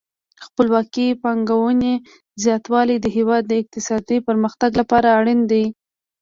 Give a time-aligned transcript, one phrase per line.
[0.37, 1.93] د خپلواکې پانګونې
[2.43, 5.65] زیاتوالی د هیواد د اقتصادي پرمختګ لپاره اړین دی.